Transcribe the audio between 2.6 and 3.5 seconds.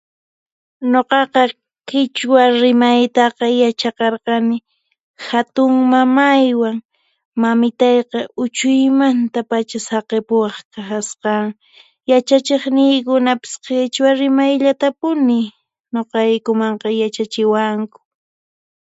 rimaytaqa